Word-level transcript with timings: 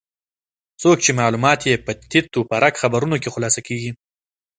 څوک 0.81 0.97
چې 1.05 1.11
معلومات 1.19 1.59
یې 1.69 1.83
په 1.85 1.91
تیت 2.11 2.29
و 2.35 2.47
پرک 2.49 2.73
خبرونو 2.83 3.15
خلاصه 3.35 3.59
کېږي. 3.67 3.91